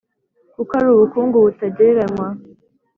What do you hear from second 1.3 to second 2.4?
butagereranywa